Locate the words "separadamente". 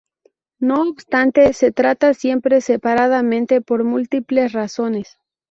2.61-3.61